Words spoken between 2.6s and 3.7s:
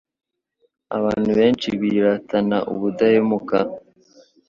ubudahemuka